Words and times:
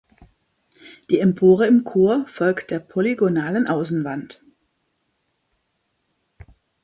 Die 1.11 1.19
Empore 1.19 1.67
im 1.67 1.83
Chor 1.83 2.25
folgt 2.25 2.71
der 2.71 2.79
polygonalen 2.79 3.67
Außenwand. 3.67 4.41